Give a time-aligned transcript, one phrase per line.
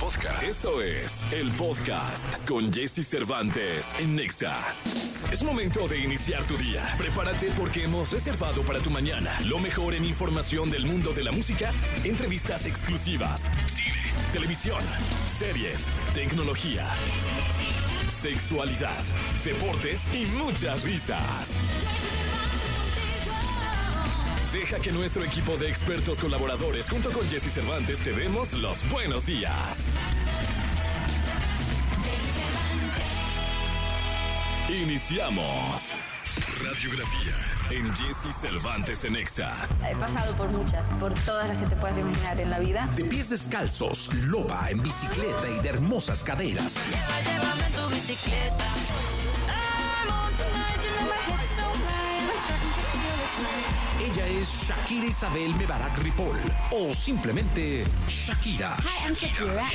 [0.00, 0.42] podcast.
[0.42, 4.56] Eso es el podcast con Jesse Cervantes en Nexa.
[5.30, 6.82] Es momento de iniciar tu día.
[6.96, 11.32] Prepárate porque hemos reservado para tu mañana lo mejor en información del mundo de la
[11.32, 11.70] música,
[12.02, 14.02] entrevistas exclusivas, cine,
[14.32, 14.82] televisión,
[15.26, 16.88] series, tecnología,
[18.08, 19.02] sexualidad,
[19.44, 21.58] deportes y muchas risas.
[24.52, 29.24] Deja que nuestro equipo de expertos colaboradores junto con Jesse Cervantes te demos los buenos
[29.24, 29.86] días.
[34.68, 35.92] Iniciamos.
[36.64, 37.34] Radiografía
[37.70, 39.54] en Jesse Cervantes en Exa.
[39.88, 42.88] He pasado por muchas, por todas las que te puedas imaginar en la vida.
[42.96, 46.76] De pies descalzos, loba en bicicleta y de hermosas caderas.
[46.88, 48.69] Lleva, llévame en tu bicicleta.
[54.40, 56.38] Es Shakira Isabel Mebarak Ripoll
[56.70, 58.74] o simplemente Shakira.
[58.78, 59.68] Hi, I'm Shakira.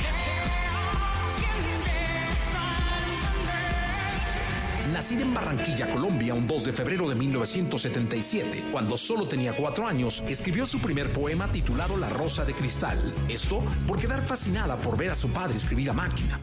[4.92, 10.24] Nacida en Barranquilla, Colombia, un 2 de febrero de 1977, cuando solo tenía cuatro años,
[10.28, 13.14] escribió su primer poema titulado La Rosa de Cristal.
[13.28, 16.40] Esto por quedar fascinada por ver a su padre escribir a máquina.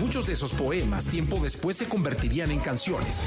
[0.00, 3.24] Muchos de esos poemas tiempo después se convertirían en canciones.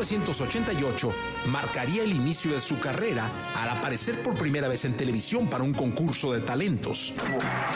[0.00, 1.12] 1988
[1.48, 5.74] marcaría el inicio de su carrera al aparecer por primera vez en televisión para un
[5.74, 7.12] concurso de talentos.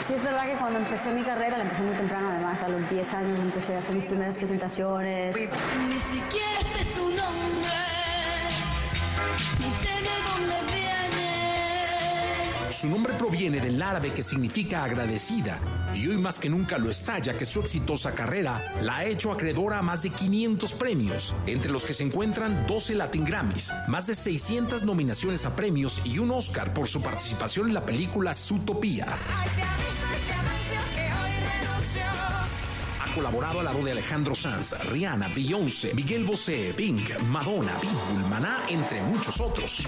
[0.05, 2.89] Sí, es verdad que cuando empecé mi carrera, la empecé muy temprano, además, a los
[2.89, 5.35] 10 años empecé a hacer mis primeras presentaciones.
[5.35, 6.74] Ni siquiera
[12.75, 15.61] Su nombre proviene del árabe que significa agradecida
[15.93, 19.31] y hoy más que nunca lo está ya que su exitosa carrera la ha hecho
[19.31, 24.07] acreedora a más de 500 premios, entre los que se encuentran 12 Latin Grammys, más
[24.07, 29.07] de 600 nominaciones a premios y un Oscar por su participación en la película Zootopia.
[33.15, 39.01] Colaborado al lado de Alejandro Sanz, Rihanna, Beyoncé, Miguel Bosé, Pink, Madonna, Pitbull, Maná, entre
[39.03, 39.87] muchos otros.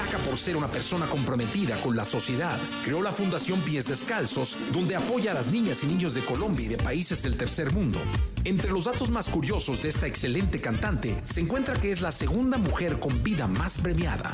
[0.00, 2.58] Destaca por ser una persona comprometida con la sociedad.
[2.84, 6.68] Creó la Fundación Pies Descalzos, donde apoya a las niñas y niños de Colombia y
[6.68, 7.98] de países del tercer mundo.
[8.44, 12.56] Entre los datos más curiosos de esta excelente cantante se encuentra que es la segunda
[12.56, 14.32] mujer con vida más premiada.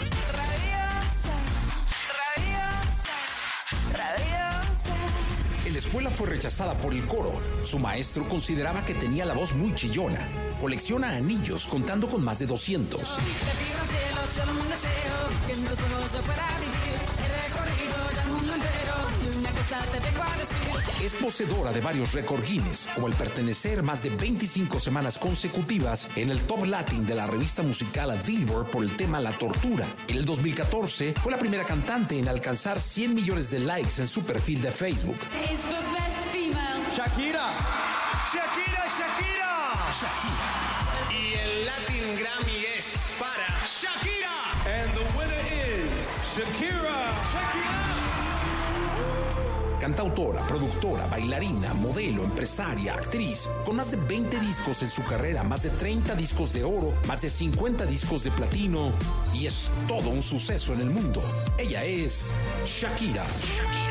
[5.77, 7.39] La escuela fue rechazada por el coro.
[7.61, 10.27] Su maestro consideraba que tenía la voz muy chillona.
[10.59, 13.19] Colecciona anillos contando con más de 200.
[14.37, 15.17] Solo un deseo,
[15.47, 16.95] que en tus ojos yo pueda vivir.
[17.23, 21.05] He recorrido ya el mundo entero, y una cosa te tengo a decir.
[21.05, 26.31] Es poseedora de varios récord Guinness, como el pertenecer más de 25 semanas consecutivas en
[26.31, 29.87] el Top Latin de la revista musical Billboard por el tema La Tortura.
[30.09, 34.23] En el 2014 fue la primera cantante en alcanzar 100 millones de likes en su
[34.25, 35.19] perfil de Facebook.
[35.51, 36.83] It's the best female.
[36.95, 37.53] Shakira.
[38.33, 39.56] Shakira, Shakira.
[39.87, 44.35] Y el Latin Grammy es para Shakira.
[44.67, 46.97] And the winner is Shakira.
[49.79, 55.63] Cantautora, productora, bailarina, modelo, empresaria, actriz, con más de 20 discos en su carrera, más
[55.63, 58.93] de 30 discos de oro, más de 50 discos de platino
[59.33, 61.23] y es todo un suceso en el mundo.
[61.59, 63.25] Ella es Shakira.
[63.25, 63.86] Como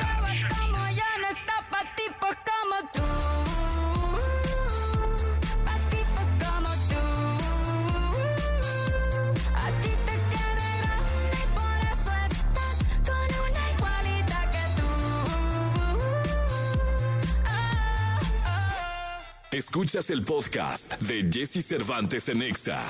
[19.75, 22.81] Escuchas el podcast de Jesse Cervantes en Exa.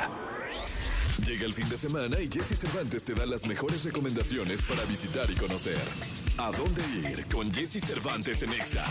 [1.26, 5.28] Llega el fin de semana y Jesse Cervantes te da las mejores recomendaciones para visitar
[5.32, 5.80] y conocer.
[6.38, 8.86] ¿A dónde ir con Jesse Cervantes en Exa?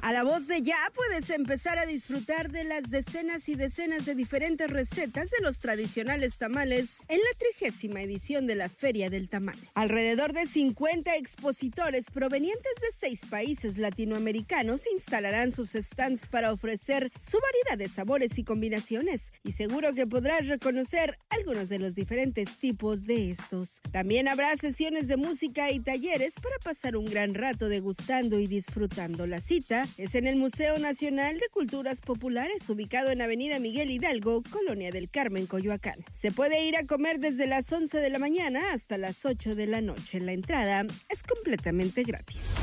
[0.00, 4.14] A la voz de ya puedes empezar a disfrutar de las decenas y decenas de
[4.14, 9.58] diferentes recetas de los tradicionales tamales en la trigésima edición de la Feria del Tamal.
[9.74, 17.38] Alrededor de 50 expositores provenientes de seis países latinoamericanos instalarán sus stands para ofrecer su
[17.40, 23.04] variedad de sabores y combinaciones y seguro que podrás reconocer algunos de los diferentes tipos
[23.04, 23.80] de estos.
[23.90, 29.26] También habrá sesiones de música y talleres para pasar un gran rato degustando y disfrutando
[29.26, 34.44] la cita Es en el Museo Nacional de Culturas Populares, ubicado en Avenida Miguel Hidalgo,
[34.48, 36.04] Colonia del Carmen, Coyoacán.
[36.12, 39.66] Se puede ir a comer desde las 11 de la mañana hasta las 8 de
[39.66, 40.20] la noche.
[40.20, 42.54] La entrada es completamente gratis.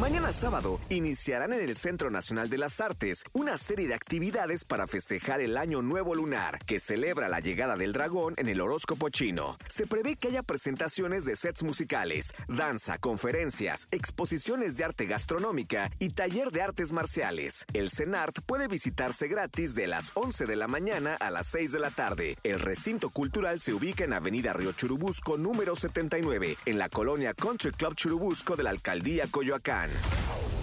[0.00, 4.86] Mañana sábado iniciarán en el Centro Nacional de las Artes una serie de actividades para
[4.86, 9.58] festejar el Año Nuevo Lunar, que celebra la llegada del dragón en el horóscopo chino.
[9.68, 16.08] Se prevé que haya presentaciones de sets musicales, danza, conferencias, exposiciones de arte gastronómica y
[16.08, 17.66] taller de artes marciales.
[17.74, 21.80] El CENART puede visitarse gratis de las 11 de la mañana a las 6 de
[21.80, 22.38] la tarde.
[22.44, 27.72] El recinto cultural se ubica en Avenida Río Churubusco número 79, en la colonia Country
[27.72, 29.81] Club Churubusco de la alcaldía Coyoacán.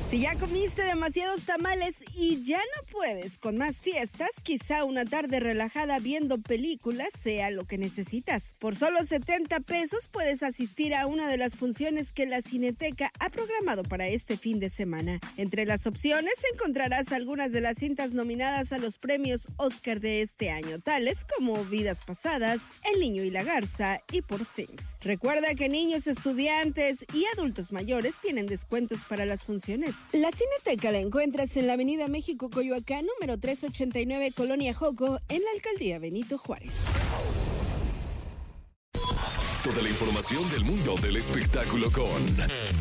[0.10, 5.40] Si ya comiste demasiados tamales y ya no puedes con más fiestas, quizá una tarde
[5.40, 8.56] relajada viendo películas sea lo que necesitas.
[8.58, 13.30] Por solo 70 pesos puedes asistir a una de las funciones que la Cineteca ha
[13.30, 15.20] programado para este fin de semana.
[15.38, 20.50] Entre las opciones encontrarás algunas de las cintas nominadas a los premios Oscar de este
[20.50, 22.62] año, tales como Vidas Pasadas,
[22.92, 24.96] El Niño y la Garza y Por Things.
[25.02, 29.96] Recuerda que niños, estudiantes y adultos mayores tienen descuentos para las funciones.
[30.14, 35.52] La Cineteca la encuentras en la Avenida México Coyoacán, número 389, Colonia Joco, en la
[35.56, 36.86] alcaldía Benito Juárez.
[39.70, 42.26] Toda la información del mundo del espectáculo con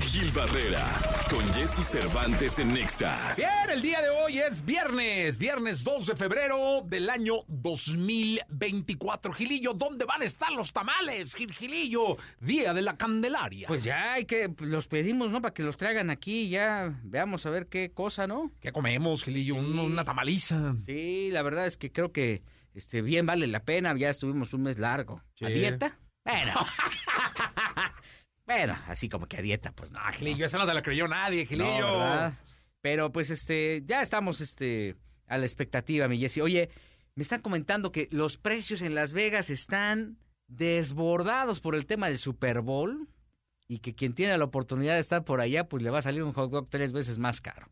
[0.07, 0.87] Gil Barrera,
[1.29, 3.35] con Jesse Cervantes en Nexa.
[3.37, 9.33] Bien, el día de hoy es viernes, viernes 2 de febrero del año 2024.
[9.35, 12.17] Gilillo, ¿dónde van a estar los tamales, Gil Gilillo?
[12.41, 13.69] Día de la Candelaria.
[13.69, 15.43] Pues ya hay que, los pedimos, ¿no?
[15.43, 18.51] Para que los traigan aquí, ya veamos a ver qué cosa, ¿no?
[18.61, 19.57] ¿Qué comemos, Gilillo?
[19.57, 20.75] Un- Una tamaliza.
[20.87, 22.43] Sí, la verdad es que creo que
[22.75, 25.23] este bien vale la pena, ya estuvimos un mes largo.
[25.43, 25.53] ¿A Sí.
[25.53, 25.99] dieta?
[26.29, 26.53] Bueno.
[28.47, 31.45] bueno, así como que a dieta, pues no, Gilillo, esa no te la creyó nadie,
[31.45, 31.99] No, Gilillo.
[31.99, 32.35] ¿verdad?
[32.83, 34.97] Pero pues este, ya estamos este
[35.27, 36.43] a la expectativa, mi Jessy.
[36.43, 36.69] Oye,
[37.15, 42.19] me están comentando que los precios en Las Vegas están desbordados por el tema del
[42.19, 43.09] Super Bowl
[43.67, 46.23] y que quien tiene la oportunidad de estar por allá, pues le va a salir
[46.23, 47.71] un hot dog tres veces más caro.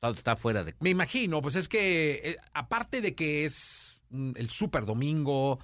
[0.00, 0.74] Todo está fuera de...
[0.80, 5.58] Me imagino, pues es que eh, aparte de que es mm, el Super Domingo,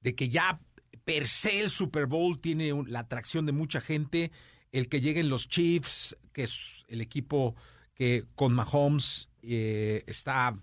[0.00, 0.60] de que ya
[1.04, 4.30] per se el Super Bowl tiene un- la atracción de mucha gente,
[4.70, 7.54] el que lleguen los Chiefs, que es el equipo
[7.94, 10.56] que con Mahomes eh, está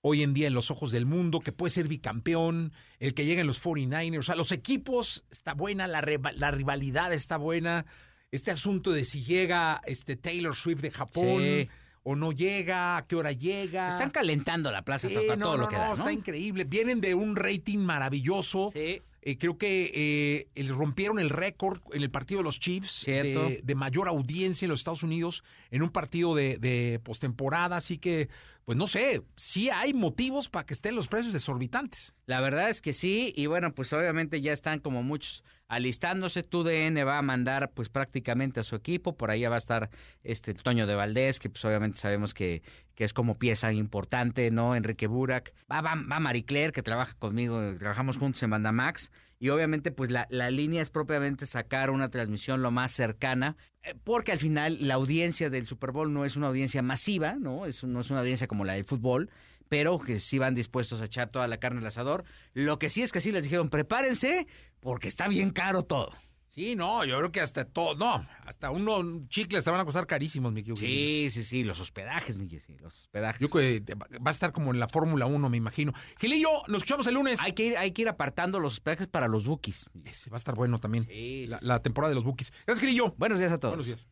[0.00, 3.46] hoy en día en los ojos del mundo, que puede ser bicampeón, el que lleguen
[3.46, 6.02] los 49ers, o sea, los equipos está buena, la,
[6.36, 7.86] la rivalidad está buena,
[8.32, 11.68] este asunto de si llega este Taylor Swift de Japón Sí.
[12.02, 13.88] o no llega, a qué hora llega.
[13.90, 15.94] Están calentando la plaza Sí, todo no, lo que no, da, ¿no?
[15.94, 16.64] está increíble.
[16.64, 18.70] Vienen de un rating maravilloso.
[18.72, 19.00] Sí.
[19.24, 23.74] Eh, creo que eh, rompieron el récord en el partido de los Chiefs de, de
[23.76, 27.76] mayor audiencia en los Estados Unidos en un partido de, de postemporada.
[27.76, 28.28] Así que,
[28.64, 32.14] pues no sé, sí hay motivos para que estén los precios desorbitantes.
[32.26, 36.42] La verdad es que sí, y bueno, pues obviamente ya están como muchos alistándose.
[36.42, 39.90] TUDN va a mandar pues prácticamente a su equipo, por ahí va a estar
[40.22, 42.62] este Toño de Valdés, que pues obviamente sabemos que,
[42.94, 44.76] que es como pieza importante, ¿no?
[44.76, 45.52] Enrique Burak.
[45.70, 49.10] Va, va, va Marie Claire, que trabaja conmigo, trabajamos juntos en Banda Max,
[49.42, 53.96] y obviamente pues la, la línea es propiamente sacar una transmisión lo más cercana, eh,
[54.04, 57.66] porque al final la audiencia del Super Bowl no es una audiencia masiva, ¿no?
[57.66, 59.30] Es, no es una audiencia como la del fútbol,
[59.68, 62.22] pero que sí van dispuestos a echar toda la carne al asador.
[62.54, 64.46] Lo que sí es que sí les dijeron, prepárense,
[64.78, 66.12] porque está bien caro todo.
[66.54, 70.06] Sí, no, yo creo que hasta todo, no, hasta unos chicles te van a costar
[70.06, 70.62] carísimos, mi.
[70.76, 73.40] Sí, sí, sí, los hospedajes, mi sí, los hospedajes.
[73.40, 75.94] Yo creo que va a estar como en la Fórmula 1, me imagino.
[76.20, 77.40] Gilillo, nos escuchamos el lunes.
[77.40, 79.86] Hay que ir, hay que ir apartando los hospedajes para los bookies.
[80.04, 81.04] Ese va a estar bueno también.
[81.04, 81.64] Sí, sí, la, sí.
[81.64, 82.52] la temporada de los Bookies.
[82.66, 83.14] Gracias, Gilillo.
[83.16, 83.72] Buenos días a todos.
[83.72, 84.06] Buenos días.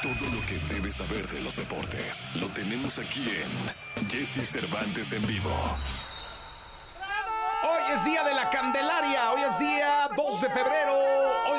[0.00, 5.26] Todo lo que debes saber de los deportes lo tenemos aquí en Jesse Cervantes en
[5.26, 5.50] vivo.
[7.64, 10.94] Hoy es día de la Candelaria, hoy es día 2 de febrero,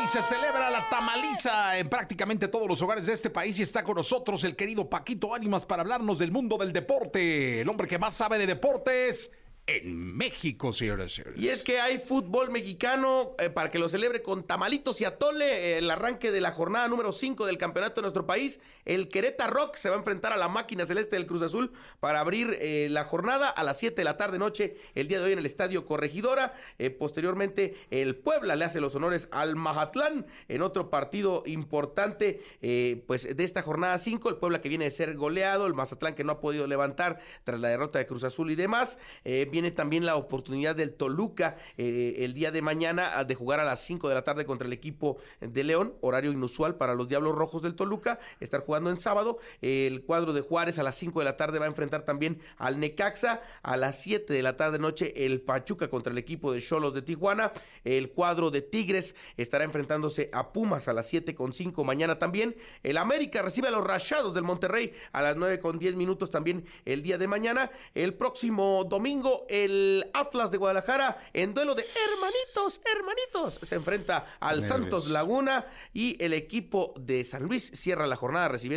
[0.09, 3.95] se celebra la tamaliza en prácticamente todos los hogares de este país y está con
[3.95, 8.15] nosotros el querido Paquito Ánimas para hablarnos del mundo del deporte, el hombre que más
[8.15, 9.29] sabe de deportes
[9.67, 11.39] en México, señoras señores.
[11.39, 15.45] Y es que hay fútbol mexicano eh, para que lo celebre con tamalitos y atole.
[15.45, 18.59] eh, el arranque de la jornada número 5 del campeonato de nuestro país.
[18.89, 22.22] El Querétaro Rock se va a enfrentar a la máquina celeste del Cruz Azul para
[22.22, 25.34] abrir eh, la jornada a las 7 de la tarde noche el día de hoy
[25.34, 26.55] en el Estadio Corregidora.
[26.79, 33.03] Eh, posteriormente, el Puebla le hace los honores al Mazatlán en otro partido importante eh,
[33.05, 34.27] pues de esta jornada 5.
[34.27, 37.62] El Puebla que viene de ser goleado, el Mazatlán que no ha podido levantar tras
[37.62, 38.98] la derrota de Cruz Azul y demás.
[39.24, 43.81] Viene también la oportunidad del Toluca el día de mañana ah, de jugar a las
[43.81, 47.62] 5 de la tarde contra el equipo de León, horario inusual para los Diablos Rojos
[47.62, 49.39] del Toluca, estar jugando en sábado.
[49.62, 52.79] El cuadro de Juárez a las 5 de la tarde va a enfrentar también al
[52.79, 53.41] Necaxa.
[53.62, 57.01] A las 7 de la tarde noche el Pachuca contra el equipo de Cholos de
[57.01, 57.51] Tijuana.
[57.83, 62.55] El cuadro de Tigres estará enfrentándose a Pumas a las 7 con 5 mañana también.
[62.83, 66.65] El América recibe a los Rayados del Monterrey a las 9 con 10 minutos también
[66.86, 67.71] el día de mañana.
[67.93, 73.67] El próximo domingo el Atlas de Guadalajara en duelo de hermanitos, hermanitos.
[73.67, 74.67] Se enfrenta al Nervios.
[74.67, 78.68] Santos Laguna y el equipo de San Luis cierra la jornada recibiendo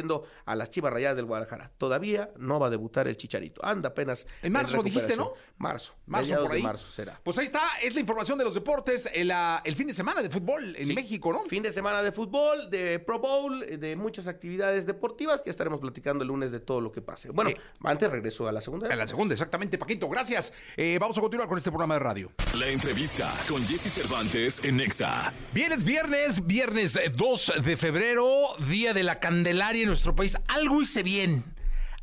[0.44, 1.70] a las Chivas Rayadas del Guadalajara.
[1.78, 3.64] Todavía no va a debutar el Chicharito.
[3.64, 5.32] Anda apenas En marzo dijiste, ¿no?
[5.58, 5.94] Marzo.
[6.06, 6.58] Marzo por ahí.
[6.58, 7.20] de marzo será.
[7.22, 10.22] Pues ahí está, es la información de los deportes, el, ah, el fin de semana
[10.22, 10.94] de fútbol en Sí.
[10.94, 11.44] México, ¿no?
[11.44, 16.22] Fin de semana de fútbol, de Pro Bowl, de muchas actividades deportivas que estaremos platicando
[16.22, 17.30] el lunes de todo lo que pase.
[17.30, 17.50] Bueno,
[17.84, 18.88] antes regreso a la segunda.
[18.92, 20.52] En la segunda, exactamente, Paquito, gracias.
[20.76, 22.32] Eh, vamos a continuar con este programa de radio.
[22.58, 25.32] La entrevista con Jesse Cervantes en Nexa.
[25.52, 28.28] Viernes, viernes, viernes eh, 2 de febrero,
[28.68, 30.36] día de la Candelaria en nuestro país.
[30.48, 31.44] Algo hice bien.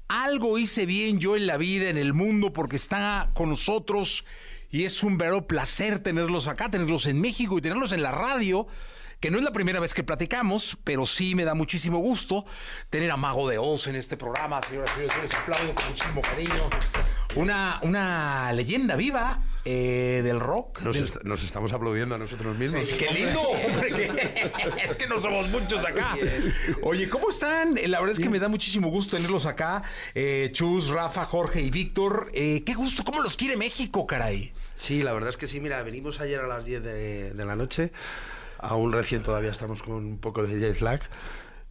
[0.08, 4.26] Algo hice bien yo en la vida, en el mundo, porque está con nosotros
[4.72, 8.68] y es un verdadero placer tenerlos acá, tenerlos en México y tenerlos en la radio,
[9.20, 12.46] que no es la primera vez que platicamos, pero sí me da muchísimo gusto
[12.90, 16.22] tener a Mago de Oz en este programa, señoras y señores, les aplaudo con muchísimo
[16.22, 16.70] cariño.
[17.36, 20.82] Una, una leyenda viva eh, del rock.
[20.82, 22.86] Nos, del- est- nos estamos aplaudiendo a nosotros mismos.
[22.88, 24.52] Sí, qué lindo, hombre, que-
[24.86, 26.18] es que no somos muchos acá.
[26.82, 27.76] Oye, ¿cómo están?
[27.88, 29.84] La verdad es que me da muchísimo gusto tenerlos acá.
[30.16, 32.32] Eh, Chus, Rafa, Jorge y Víctor.
[32.34, 34.52] Eh, qué gusto, ¿cómo los quiere México, caray?
[34.76, 35.60] Sí, la verdad es que sí.
[35.60, 37.92] Mira, venimos ayer a las 10 de, de la noche.
[38.58, 41.02] Aún recién todavía estamos con un poco de jet lag.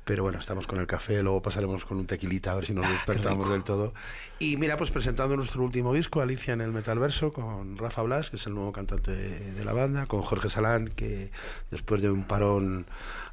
[0.09, 2.89] Pero bueno, estamos con el café, luego pasaremos con un tequilita a ver si nos
[2.89, 3.93] despertamos del todo.
[4.39, 8.37] Y mira, pues presentando nuestro último disco, Alicia en el Metalverso, con Rafa Blas, que
[8.37, 11.31] es el nuevo cantante de, de la banda, con Jorge Salán, que
[11.71, 12.87] después de un parón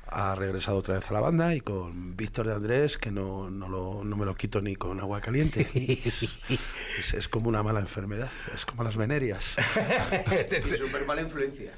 [0.08, 3.68] ha regresado otra vez a la banda, y con Víctor de Andrés, que no, no,
[3.68, 5.68] lo- no me lo quito ni con agua caliente.
[5.74, 6.24] Es,
[7.00, 9.56] es- es como una mala enfermedad, es como las venerias.
[10.78, 11.72] Súper mala influencia.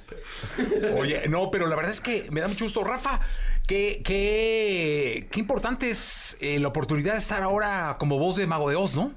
[0.98, 2.84] Oye, no, pero la verdad es que me da mucho gusto.
[2.84, 3.20] Rafa,
[3.66, 8.70] qué, qué, qué importante es eh, la oportunidad de estar ahora como voz de Mago
[8.70, 9.14] de Oz, ¿no?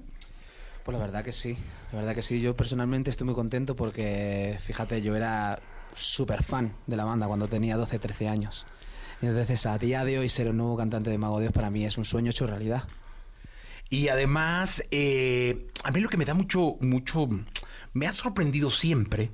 [0.84, 1.58] Pues la verdad que sí,
[1.92, 2.40] la verdad que sí.
[2.40, 5.60] Yo personalmente estoy muy contento porque, fíjate, yo era
[5.94, 8.66] súper fan de la banda cuando tenía 12, 13 años.
[9.22, 11.70] Y entonces a día de hoy ser el nuevo cantante de Mago de Dios para
[11.70, 12.84] mí es un sueño hecho realidad.
[13.90, 17.28] Y además, eh, a mí lo que me da mucho, mucho,
[17.92, 19.30] me ha sorprendido siempre,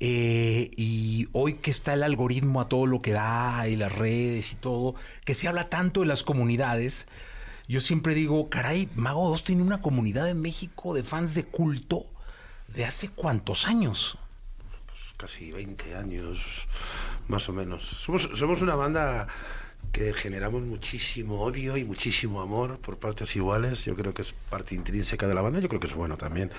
[0.00, 4.52] eh, y hoy que está el algoritmo a todo lo que da y las redes
[4.52, 7.06] y todo, que se habla tanto de las comunidades,
[7.68, 12.06] yo siempre digo, caray, Mago 2 tiene una comunidad en México de fans de culto
[12.68, 14.18] de hace cuántos años.
[15.16, 16.66] casi 20 años,
[17.30, 17.82] más o menos.
[17.84, 19.28] Somos, somos una banda
[19.92, 23.84] que generamos muchísimo odio y muchísimo amor por partes iguales.
[23.84, 25.60] Yo creo que es parte intrínseca de la banda.
[25.60, 26.50] Yo creo que es bueno también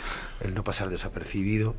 [0.42, 1.76] el no pasar desapercibido.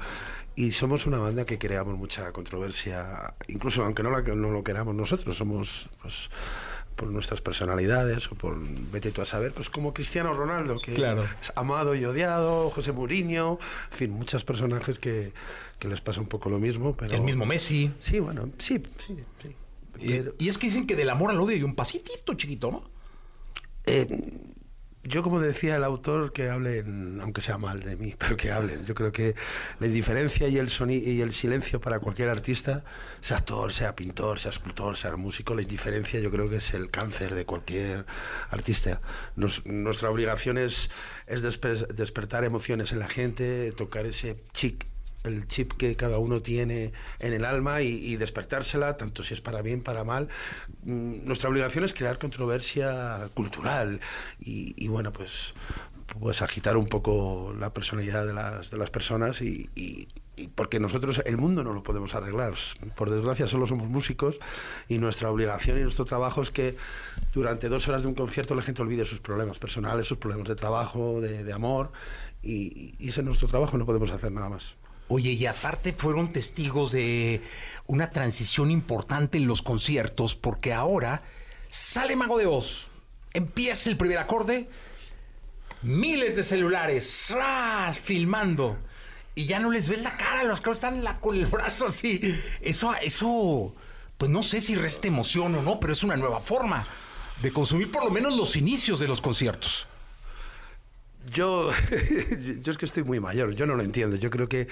[0.54, 4.94] Y somos una banda que creamos mucha controversia, incluso aunque no, la, no lo queramos
[4.94, 5.36] nosotros.
[5.36, 6.30] Somos pues,
[7.02, 8.56] por nuestras personalidades o por,
[8.92, 11.24] vete tú a saber, pues como Cristiano Ronaldo, que Claro.
[11.42, 13.58] es amado y odiado, José Mourinho,
[13.90, 15.32] en fin, muchos personajes que,
[15.80, 16.92] que les pasa un poco lo mismo.
[16.94, 17.12] Pero...
[17.16, 17.90] El mismo Messi.
[17.98, 19.56] Sí, bueno, sí, sí, sí.
[19.98, 22.84] Y, y es que dicen que del amor al odio hay un pasitito chiquito, ¿no?
[23.84, 24.06] Eh,
[25.04, 28.84] yo, como decía el autor, que hablen, aunque sea mal de mí, pero que hablen.
[28.84, 29.34] Yo creo que
[29.80, 32.84] la indiferencia y el, y el silencio para cualquier artista,
[33.20, 36.90] sea actor, sea pintor, sea escultor, sea músico, la indiferencia yo creo que es el
[36.90, 38.06] cáncer de cualquier
[38.50, 39.00] artista.
[39.36, 40.90] Nos- nuestra obligación es,
[41.26, 44.86] es despe- despertar emociones en la gente, tocar ese chic
[45.24, 49.40] el chip que cada uno tiene en el alma y, y despertársela, tanto si es
[49.40, 50.28] para bien, para mal.
[50.84, 54.00] Mm, Nuestra obligación es crear controversia cultural
[54.40, 55.54] y, y, bueno, pues,
[56.20, 60.08] pues agitar un poco la personalidad de las, de las personas y, y-
[60.56, 62.54] porque nosotros el mundo no lo podemos arreglar.
[62.96, 64.38] Por desgracia solo somos músicos
[64.88, 66.74] y nuestra obligación y nuestro trabajo es que
[67.34, 70.54] durante dos horas de un concierto la gente olvide sus problemas personales, sus problemas de
[70.56, 71.92] trabajo, de, de amor
[72.42, 74.74] y, y ese es nuestro trabajo, no podemos hacer nada más.
[75.14, 77.42] Oye, y aparte fueron testigos de
[77.86, 81.22] una transición importante en los conciertos, porque ahora
[81.68, 82.86] sale Mago de Oz,
[83.34, 84.70] empieza el primer acorde,
[85.82, 88.00] miles de celulares, ¡ras!
[88.00, 88.78] filmando,
[89.34, 92.40] y ya no les ves la cara, los caras están la- con el brazo así.
[92.62, 93.74] Eso, eso,
[94.16, 96.86] pues no sé si resta emoción o no, pero es una nueva forma
[97.42, 99.86] de consumir por lo menos los inicios de los conciertos.
[101.30, 101.70] Yo,
[102.62, 104.16] yo es que estoy muy mayor, yo no lo entiendo.
[104.16, 104.68] Yo creo que,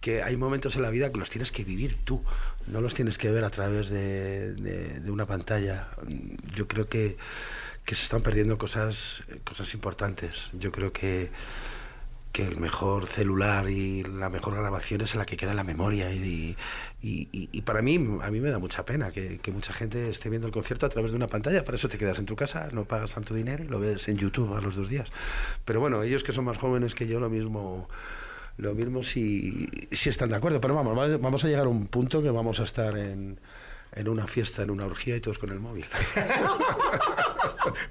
[0.00, 2.22] que hay momentos en la vida que los tienes que vivir tú,
[2.66, 5.88] no los tienes que ver a través de, de- una pantalla.
[6.54, 7.16] Yo creo que,
[7.84, 10.50] que se están perdiendo cosas, cosas importantes.
[10.52, 11.30] Yo creo que,
[12.32, 16.12] que el mejor celular y la mejor grabación es la que queda en la memoria.
[16.12, 16.56] Y,
[17.02, 20.28] y- y- para mí, a mí me da mucha pena que, que mucha gente esté
[20.30, 21.64] viendo el concierto a través de una pantalla.
[21.64, 24.16] Para eso te quedas en tu casa, no pagas tanto dinero y lo ves en
[24.18, 25.10] YouTube a los dos días.
[25.64, 27.88] Pero bueno, ellos que son más jóvenes que yo, lo mismo.
[28.56, 31.86] Lo mismo si, si están de acuerdo, pero vamos, va- vamos a llegar a un
[31.86, 33.38] punto que vamos a estar en,
[33.92, 35.86] en una fiesta, en una orgía y todos con el móvil.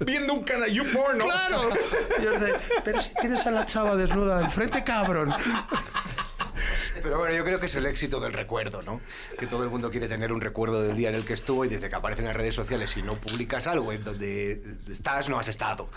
[0.00, 1.24] Viendo un canal porno.
[1.24, 1.68] ¡Claro!
[1.68, 5.32] De, pero si tienes a la chava desnuda enfrente, cabrón.
[7.02, 9.00] Pero bueno, yo creo que es el éxito del recuerdo, ¿no?
[9.38, 11.68] Que todo el mundo quiere tener un recuerdo del día en el que estuvo y
[11.68, 15.38] desde que aparecen en las redes sociales, si no publicas algo en donde estás, no
[15.38, 15.88] has estado,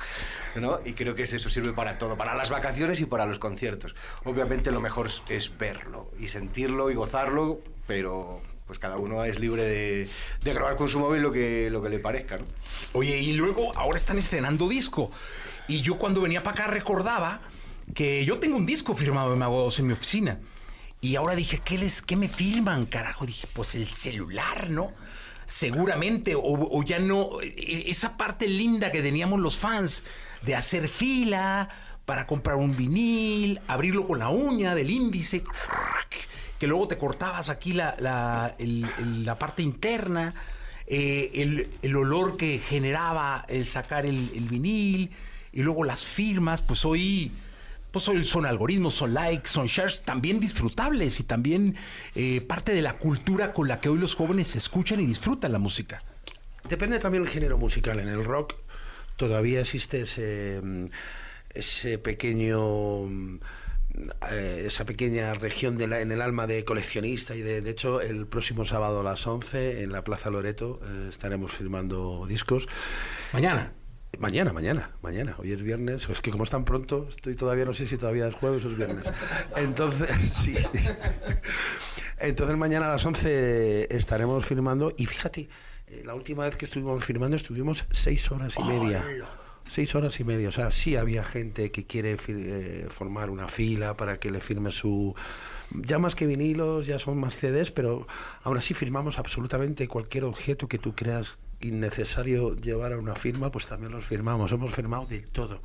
[0.55, 0.79] ¿no?
[0.85, 3.95] Y creo que eso sirve para todo, para las vacaciones y para los conciertos.
[4.23, 8.41] Obviamente lo mejor es verlo y sentirlo y gozarlo, pero
[8.71, 10.09] pues cada uno es libre de,
[10.53, 12.45] grabar con su móvil lo que, lo que le parezca, ¿no?
[12.93, 15.11] Oye, y luego ahora están estrenando disco.
[15.67, 17.41] Y yo cuando venía para acá recordaba
[17.93, 20.39] que yo tengo un disco firmado de Mago 2 en mi oficina.
[21.01, 23.25] Y ahora dije, ¿qué, les, ¿qué me filman, carajo?
[23.25, 24.93] Dije, pues el celular, ¿no?
[25.45, 30.05] Seguramente, o, o ya no, e- esa parte linda que teníamos los fans
[30.43, 31.67] de hacer fila
[32.05, 35.43] para comprar un vinil, abrirlo con la uña del índice,
[36.61, 40.35] que luego te cortabas aquí la, la, la parte interna,
[40.85, 45.09] eh, el, el olor que generaba el sacar el, vinil,
[45.51, 47.31] y luego las firmas, pues hoy,
[47.89, 51.75] pues hoy son algoritmos, son likes, son shares, también disfrutables y también
[52.13, 55.57] eh, parte de la cultura con la que hoy los jóvenes escuchan y disfrutan la
[55.57, 56.03] música.
[56.69, 57.99] Depende también del género musical.
[57.99, 58.53] En el rock
[59.15, 60.85] todavía existe ese, mm,
[61.55, 63.39] ese pequeño mm,
[64.31, 68.27] esa pequeña región de la- en el alma de coleccionista y de, de hecho el
[68.27, 72.67] próximo sábado a las 11 en la Plaza Loreto eh, estaremos firmando discos.
[73.33, 73.73] Mañana.
[74.19, 75.35] Mañana, mañana, mañana.
[75.39, 76.09] Hoy es viernes.
[76.09, 78.69] Es que como es tan pronto, estoy todavía no sé si todavía es jueves o
[78.69, 79.11] es viernes.
[79.55, 80.55] Entonces, sí.
[82.19, 85.49] Entonces mañana a las 11 estaremos firmando y fíjate,
[85.87, 89.03] eh, la última vez que estuvimos firmando estuvimos seis horas y media.
[89.71, 90.49] Seis horas y media.
[90.49, 94.69] O sea, sí había gente que quiere eh, formar una fila para que le firme
[94.69, 95.15] su...
[95.69, 98.05] Ya más que vinilos, ya son más CDs, pero
[98.43, 103.65] aún así firmamos absolutamente cualquier objeto que tú creas innecesario llevar a una firma, pues
[103.65, 104.51] también los firmamos.
[104.51, 105.61] Hemos firmado de todo.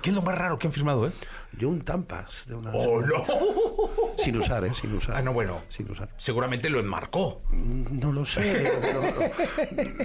[0.00, 1.12] ¿Qué es lo más raro que han firmado, eh?
[1.52, 2.70] Yo un Tampas de una...
[2.72, 3.14] ¡Oh, no!
[4.24, 4.72] Sin usar, ¿eh?
[4.74, 5.16] Sin usar.
[5.16, 5.62] Ah, no, bueno.
[5.68, 6.10] Sin usar.
[6.18, 7.42] Seguramente lo enmarcó.
[7.52, 8.70] No lo sé.
[8.80, 9.02] pero-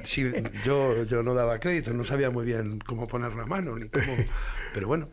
[0.04, 0.32] sí,
[0.64, 4.06] yo, yo no daba crédito, no sabía muy bien cómo poner la mano, ni cómo...
[4.74, 5.10] Pero bueno.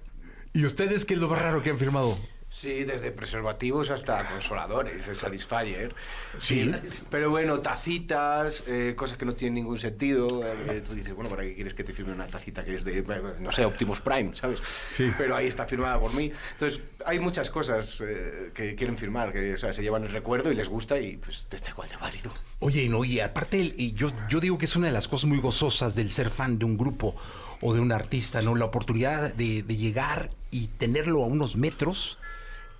[0.55, 2.19] ¿Y ustedes qué es lo más raro que han firmado?
[2.55, 5.93] Sí, desde preservativos hasta consoladores, el Satisfyer.
[6.39, 6.71] Sí.
[7.11, 10.47] Pero bueno, tacitas, eh, cosas que no tienen ningún sentido.
[10.47, 12.99] eh, tú dices, bueno, ¿para qué quieres que te firme una tacita que es de,
[12.99, 13.05] eh,
[13.41, 14.61] no sé, Optimus Prime, ¿sabes?
[14.95, 15.11] Sí.
[15.19, 16.31] Pero ahí está firmada por mí.
[16.53, 20.53] Entonces, hay muchas cosas eh, que quieren firmar, que o sea, se llevan el recuerdo
[20.53, 22.31] y les gusta y pues te echa igual de válido.
[22.61, 25.41] Oye, no, y aparte, y yo, yo digo que es una de las cosas muy
[25.41, 27.17] gozosas del ser fan de un grupo
[27.61, 28.55] o de un artista, ¿no?
[28.55, 32.19] La oportunidad de, de llegar y tenerlo a unos metros,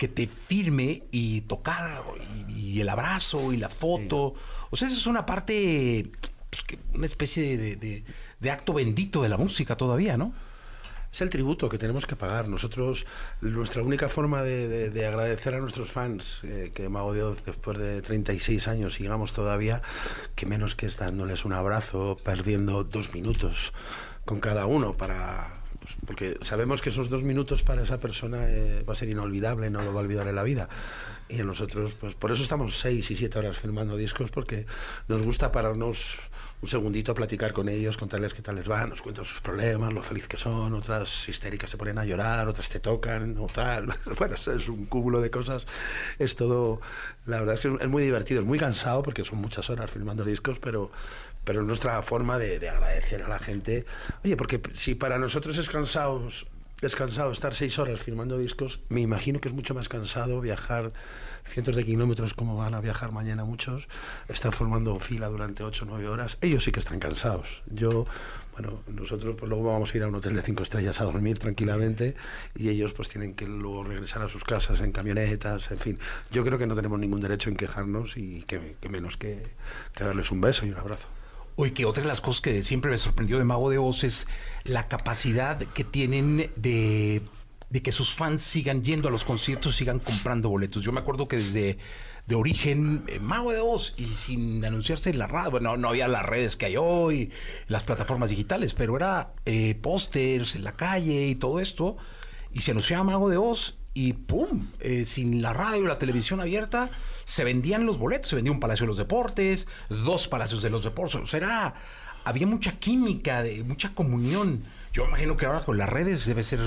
[0.03, 2.03] que te firme y tocar,
[2.49, 4.35] y, y el abrazo y la foto.
[4.71, 6.11] O sea, eso es una parte,
[6.51, 8.03] pues, que- una especie de, de-
[8.41, 10.33] de acto bendito de la música todavía, ¿no?
[11.13, 12.49] Es el tributo que tenemos que pagar.
[12.49, 13.07] Nosotros,
[13.43, 17.45] nuestra única forma de, de- de agradecer a nuestros fans, eh, que Mago de Oz,
[17.45, 19.83] después de 36 años, sigamos todavía,
[20.35, 23.73] que menos que es dándoles un abrazo, perdiendo dos minutos
[24.25, 25.62] con cada uno para...
[25.83, 29.69] pues, porque sabemos que esos dos minutos para esa persona eh, va a ser inolvidable,
[29.69, 30.69] no lo va a olvidar en la vida.
[31.29, 34.67] Y a nosotros, pues por eso estamos seis y siete horas filmando discos, porque
[35.09, 36.19] nos gusta pararnos
[36.61, 39.93] un segundito a platicar con ellos, contarles qué tal les va, nos cuentan sus problemas,
[39.93, 43.93] lo feliz que son, otras histéricas se ponen a llorar, otras te tocan, o tal.
[44.19, 45.67] Bueno, es un cúmulo de cosas.
[46.21, 46.81] Es todo,
[47.27, 50.25] la verdad es que es muy divertido, es muy cansado porque son muchas horas filmando
[50.25, 50.93] discos, pero,
[51.45, 53.85] pero es nuestra forma de, de agradecer a la gente.
[54.25, 56.29] Oye, porque si para nosotros es cansado,
[56.81, 60.93] es cansado estar seis horas filmando discos, me imagino que es mucho más cansado viajar
[61.45, 63.89] cientos de kilómetros como van a viajar mañana muchos,
[64.29, 66.39] estar formando fila durante ocho o nueve horas.
[66.41, 67.63] Ellos sí que están cansados.
[67.67, 68.07] Yo,
[68.53, 71.39] bueno, nosotros pues luego vamos a ir a un hotel de cinco estrellas a dormir
[71.39, 72.15] tranquilamente
[72.55, 75.99] y ellos pues tienen que luego regresar a sus casas en camionetas, en fin.
[76.31, 79.47] Yo creo que no tenemos ningún derecho en quejarnos y que, que menos que,
[79.95, 81.09] que darles un beso y un abrazo.
[81.57, 84.27] Oye, que otra de las cosas que siempre me sorprendió de Mago de Oz es
[84.65, 87.23] la capacidad que tienen de
[87.83, 90.83] que sus fans sigan yendo a los conciertos, sigan comprando boletos.
[90.83, 91.79] Yo me acuerdo que desde
[92.27, 96.09] de origen, eh, Mago de Oz, y sin anunciarse en la radio, bueno, no había
[96.09, 97.31] las redes que hay hoy,
[97.67, 101.97] las plataformas digitales, pero era eh, pósters en la calle y todo esto,
[102.53, 104.69] y se anunciaba Mago de Oz, y ¡pum!
[104.81, 106.91] Eh, sin la radio la televisión abierta,
[107.25, 110.85] se vendían los boletos, se vendía un Palacio de los Deportes, dos Palacios de los
[110.85, 111.75] Deportes, o sea,
[112.25, 114.65] había mucha química, de, mucha comunión.
[114.93, 116.61] Yo imagino que ahora con las redes debe ser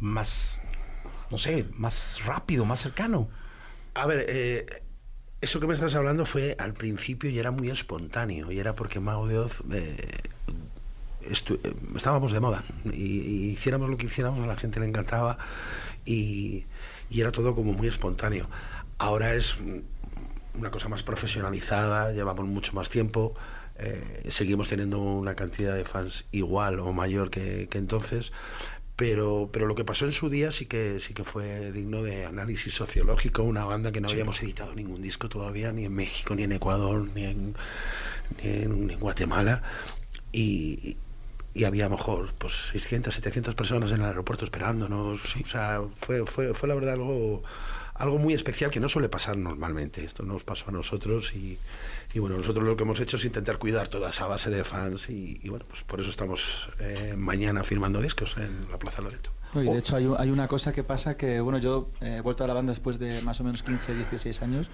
[0.00, 0.60] más,
[1.30, 3.28] no sé, más rápido, más cercano.
[3.94, 4.82] A ver, eh,
[5.40, 8.52] eso que me estás hablando fue al principio y era muy espontáneo.
[8.52, 10.22] Y era porque Mago de Oz eh,
[11.96, 12.62] estábamos de moda.
[12.84, 15.38] Y, y hiciéramos lo que hiciéramos, a la gente le encantaba.
[16.04, 16.64] Y,
[17.10, 18.48] y era todo como muy espontáneo.
[18.98, 19.56] Ahora es
[20.54, 23.34] una cosa más profesionalizada, llevamos mucho más tiempo.
[23.78, 28.32] eh, seguimos teniendo una cantidad de fans igual o mayor que, que entonces.
[28.96, 32.26] Pero, pero lo que pasó en su día sí que sí que fue digno de
[32.26, 34.14] análisis sociológico, una banda que no Sí.
[34.14, 37.54] habíamos editado ningún disco todavía, ni en México, ni en Ecuador, ni en,
[38.42, 39.62] ni en, ni en Guatemala.
[40.30, 40.96] Y,
[41.54, 45.36] y había a lo mejor pues 600, 700 personas en el aeropuerto esperándonos.
[45.36, 47.42] O sea, fue, fue, fue la verdad algo,
[47.94, 50.04] algo muy especial que no suele pasar normalmente.
[50.04, 51.58] Esto nos pasó a nosotros y,
[52.14, 55.10] y bueno, nosotros lo que hemos hecho es intentar cuidar toda esa base de fans
[55.10, 59.30] y, y bueno, pues por eso estamos eh, mañana firmando discos en la Plaza Loreto.
[59.54, 62.20] No, y de hecho hay, hay una cosa que pasa que, bueno, yo eh, he
[62.22, 64.70] vuelto a la banda después de más o menos 15, 16 años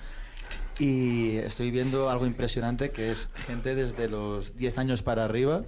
[0.78, 5.64] y estoy viendo algo impresionante que es gente desde los 10 años para arriba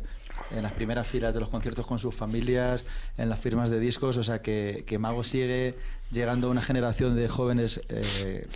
[0.51, 2.85] en las primeras filas de los conciertos con sus familias,
[3.19, 5.75] en las firmas de discos, o sea que, que Mago sigue
[6.11, 8.47] llegando a una generación de jóvenes eh,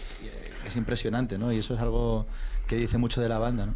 [0.67, 1.53] es impresionante, ¿no?
[1.53, 2.27] Y eso es algo
[2.69, 3.75] que dice mucho de la banda, ¿no?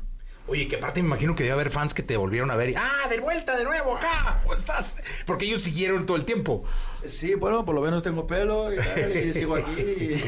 [0.51, 2.75] Oye, que aparte me imagino que debe haber fans que te volvieron a ver y,
[2.75, 4.97] ah, de vuelta, de nuevo, acá, ¿cómo estás?
[5.27, 6.65] Porque ellos siguieron todo el tiempo.
[7.05, 9.73] Sí, bueno, por lo menos tengo pelo y, tal, y sigo aquí.
[9.79, 10.23] y-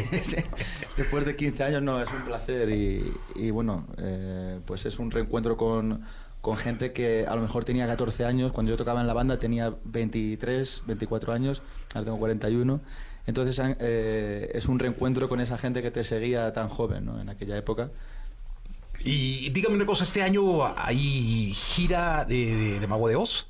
[0.98, 2.68] después de 15 años, no, es un placer.
[2.68, 6.04] Y, y bueno, eh, pues es un reencuentro con,
[6.40, 8.52] con gente que a lo mejor tenía 14 años.
[8.52, 11.62] Cuando yo tocaba en la banda tenía 23, 24 años,
[11.94, 12.80] ahora tengo 41.
[13.26, 17.20] Entonces eh, es un reencuentro con esa gente que te seguía tan joven ¿no?
[17.20, 17.90] en aquella época.
[19.02, 23.46] Y dígame una cosa, ¿este año hay gira de, de- de Mago de Oz?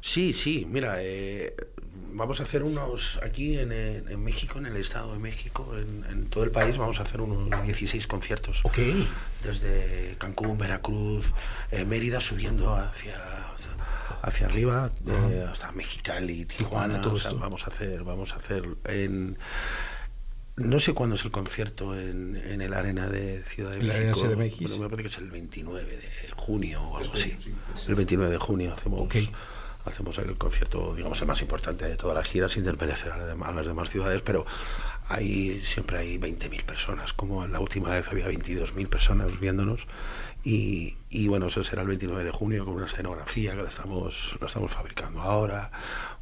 [0.00, 1.56] Sí, sí, mira, eh,
[2.12, 6.26] vamos a hacer unos aquí en, en México, en el Estado de México, en, en
[6.28, 8.60] todo el país, vamos a hacer unos 16 conciertos.
[8.64, 8.78] Ok.
[9.42, 11.32] Desde Cancún, Veracruz,
[11.70, 13.16] eh, Mérida, subiendo hacia,
[14.22, 17.00] hacia arriba, eh, hasta Mexicali, Tijuana.
[17.00, 17.40] todo o sea, esto.
[17.40, 19.36] vamos a hacer, vamos a hacer en...
[20.58, 23.94] No sé cuándo es el concierto en, en el Arena de Ciudad de En la
[23.94, 24.24] México.
[24.24, 24.60] Arena CDMX.
[24.62, 27.36] Bueno, me parece que es el 29 de junio o algo así.
[27.86, 29.06] El 29 de junio hacemos,
[29.86, 33.54] hacemos el concierto, digamos, el más importante de toda la gira, sin desmerecer a, las
[33.54, 34.44] las demás ciudades, pero
[35.08, 39.86] hay, siempre hay 20.000 personas, como la última vez había 22.000 personas viéndonos.
[40.44, 44.36] Y, y bueno, eso será el 29 de junio con una escenografía que la estamos,
[44.40, 45.72] la estamos fabricando ahora,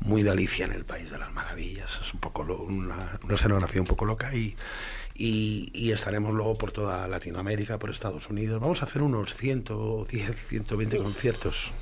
[0.01, 1.99] muy de Alicia en el País de las Maravillas.
[2.01, 4.57] Es un poco lo- una, una escenografía un poco loca y,
[5.15, 8.61] y, y estaremos luego por toda Latinoamérica, por Estados Unidos.
[8.63, 11.73] Vamos a hacer unos 110, 120 conciertos.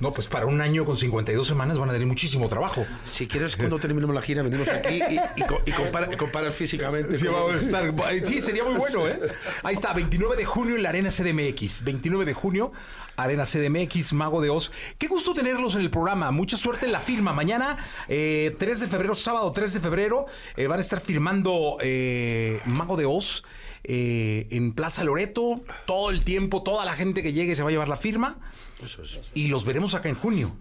[0.00, 2.86] No, pues para un año con 52 semanas van a tener muchísimo trabajo.
[3.12, 6.54] Si quieres, cuando terminemos la gira, venimos aquí y, y, co- y compara- y comparas
[6.54, 7.16] físicamente.
[7.16, 9.18] Sí, cómo- vamos a estar- sí, sería muy bueno, ¿eh?
[9.64, 11.82] Ahí está, 29 de junio en la Arena CDMX.
[11.82, 12.70] 29 de junio,
[13.16, 14.70] Arena CDMX, Mago de Oz.
[14.98, 16.30] Qué gusto tenerlos en el programa.
[16.30, 17.32] Mucha suerte en la firma.
[17.32, 22.60] Mañana, eh, 3 de febrero, sábado 3 de febrero, eh, van a estar firmando eh,
[22.66, 23.42] Mago de Oz
[23.90, 25.62] eh, en Plaza Loreto.
[25.86, 28.38] Todo el tiempo, toda la gente que llegue se va a llevar la firma.
[28.84, 29.32] Eso es.
[29.34, 30.54] Y los veremos acá en junio.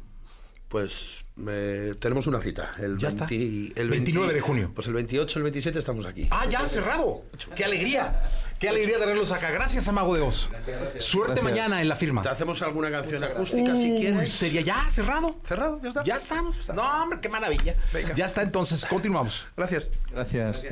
[0.69, 2.75] Pues eh, tenemos una cita.
[2.79, 3.25] El, Ya está.
[3.25, 4.71] 20 el 29 de junio.
[4.73, 6.27] Pues el 28, el 27 estamos aquí.
[6.31, 7.23] Ah, ya, cerrado.
[7.55, 8.29] Qué alegría.
[8.59, 9.51] Qué alegría tenerlos acá.
[9.51, 10.49] Gracias a Mago de Oz.
[10.99, 11.43] Suerte Gracias.
[11.43, 12.23] mañana en la firma.
[12.23, 14.31] Te hacemos alguna canción acústica si quieres.
[14.31, 15.35] Sería ya cerrado.
[15.43, 16.03] Cerrado, ya está.
[16.03, 16.69] Ya estamos.
[16.69, 17.75] No, hombre, qué maravilla.
[18.15, 19.47] Ya está, entonces, continuamos.
[19.55, 19.89] Gracias.
[20.11, 20.65] Gracias.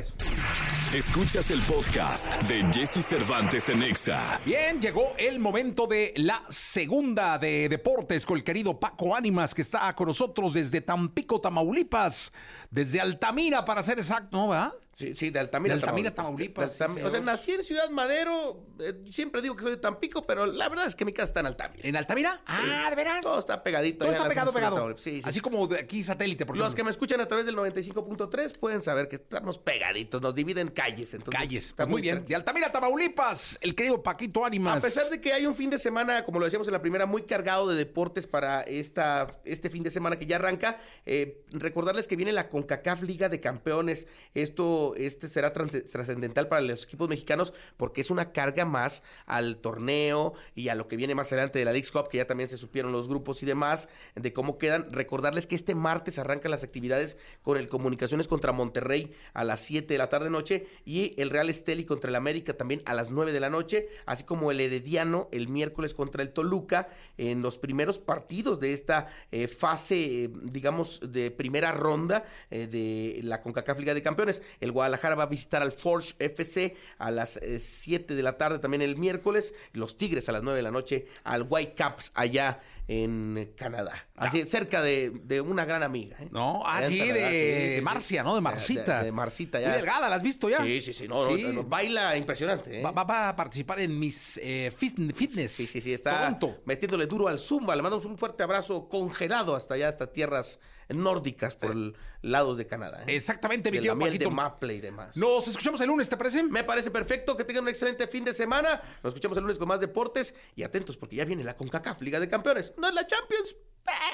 [0.92, 4.40] Escuchas el podcast de Jesse Cervantes en Exa.
[4.44, 9.62] Bien, llegó el momento de la segunda de deportes con el querido Paco Ánimas, que
[9.62, 12.32] está con nosotros desde Tampico, Tamaulipas,
[12.70, 14.72] desde Altamira, para ser exacto, ¿no, verdad?
[14.98, 16.72] Sí, sí, de Altamira, De Altamira, Tamaulipas.
[16.74, 18.64] Sí, o sea, nací en Ciudad Madero.
[18.80, 21.40] eh, siempre digo que soy de Tampico, pero la verdad es que mi casa está
[21.40, 21.86] en Altamira.
[21.86, 22.40] ¿En Altamira?
[22.46, 23.22] Ah, ¿de veras?
[23.22, 23.98] Todo está pegadito.
[24.06, 24.96] Todo está pegado, pegado.
[24.96, 25.28] Sí, sí.
[25.28, 26.76] Así como de aquí satélite, por Los ejemplo.
[26.76, 31.12] que me escuchan a través del 95.3 pueden saber que estamos pegaditos, nos dividen calles.
[31.12, 31.64] Entonces Calles.
[31.66, 32.24] está Pues muy bien.
[32.26, 34.78] De Altamira, Tamaulipas, el querido Paquito Ánimas.
[34.78, 37.04] A pesar de que hay un fin de semana, como lo decíamos en la primera,
[37.04, 42.06] muy cargado de deportes para esta, este fin de semana que ya arranca, eh, recordarles
[42.06, 44.06] que viene la CONCACAF Liga de Campeones.
[44.32, 50.34] Esto este será trascendental para los equipos mexicanos porque es una carga más al torneo
[50.54, 52.58] y a lo que viene más adelante de la League Cup, que ya también se
[52.58, 54.92] supieron los grupos y demás, de cómo quedan.
[54.92, 59.92] Recordarles que este martes arrancan las actividades con el Comunicaciones contra Monterrey a las 7
[59.92, 63.32] de la tarde noche y el Real Esteli contra el América también a las 9
[63.32, 67.98] de la noche, así como el Herediano el miércoles contra el Toluca en los primeros
[67.98, 73.94] partidos de esta eh, fase, eh, digamos, de primera ronda eh, de la CONCACAF Liga
[73.94, 74.42] de Campeones.
[74.76, 78.96] Guadalajara va a visitar al Forge FC a las 7 de la tarde también el
[78.96, 84.06] miércoles, los Tigres a las 9 de la noche al Whitecaps allá en Canadá.
[84.14, 86.18] Así, cerca de, de una gran amiga.
[86.20, 86.28] ¿eh?
[86.30, 88.34] No, ah, Allá en sí, Canadá, de Marcia, ¿no?
[88.36, 88.98] De Marcita.
[89.00, 89.68] De, de Marcita, ya.
[89.70, 90.62] Muy delgada, ¿la has visto ya?
[90.62, 91.08] Sí, sí, sí.
[91.08, 91.42] No, Sí.
[91.42, 92.78] no, no, baila impresionante.
[92.78, 92.82] ¿eh?
[92.84, 95.50] Va, va- va a participar en mis eh, fit- fitness.
[95.52, 97.74] Sí, sí, sí, está metiéndole duro al Zumba.
[97.74, 102.66] Le mandamos un fuerte abrazo congelado hasta allá, hasta tierras nórdicas por el lados de
[102.66, 103.02] Canadá.
[103.06, 103.16] ¿eh?
[103.16, 104.28] Exactamente, mi de querido la miel Paquito.
[104.28, 105.16] de Maple y demás.
[105.16, 106.42] Nos escuchamos el lunes, ¿te parece?
[106.42, 108.80] Me parece perfecto, que tengan un excelente fin de semana.
[109.02, 112.20] Nos escuchamos el lunes con más deportes y atentos porque ya viene la CONCACAF Liga
[112.20, 112.72] de Campeones.
[112.78, 113.56] No es la Champions,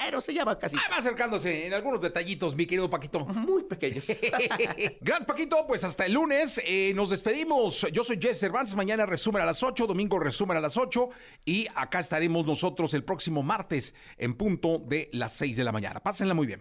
[0.04, 0.76] pero se llama casi.
[0.76, 3.20] Ah, va acercándose en algunos detallitos, mi querido Paquito.
[3.20, 4.06] Muy pequeños.
[5.00, 5.66] Gracias, Paquito.
[5.66, 6.60] Pues hasta el lunes.
[6.64, 7.86] eh, nos despedimos.
[7.92, 8.74] Yo soy Jess Cervantes.
[8.74, 11.08] Mañana resumen a las 8, domingo resumen a las 8.
[11.46, 16.00] Y acá estaremos nosotros el próximo martes en punto de las 6 de la mañana.
[16.00, 16.60] Pásenla muy bien.